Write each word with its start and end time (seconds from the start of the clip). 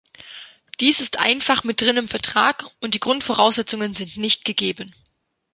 Dies 0.79 0.99
ist 0.99 1.19
einfach 1.19 1.63
mit 1.63 1.79
drin 1.79 1.95
im 1.95 2.07
Vertrag, 2.07 2.65
und 2.79 2.95
die 2.95 2.99
Grundvoraussetzungen 2.99 3.93
sind 3.93 4.17
nicht 4.17 4.45
gegeben. 4.45 4.95